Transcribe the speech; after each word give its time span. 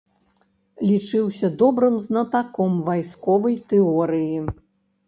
Лічыўся 0.91 1.47
добрым 1.61 2.01
знатаком 2.07 2.81
вайсковай 2.89 3.55
тэорыі. 3.75 4.37